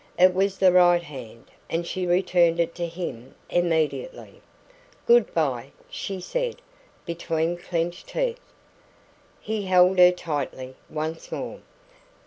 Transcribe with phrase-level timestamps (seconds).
[0.17, 4.41] It was the right hand, and she returned it to him immediately.
[5.05, 6.55] "Good bye!" she said,
[7.05, 8.41] between clenched teeth.
[9.39, 11.59] He held her tightly once more.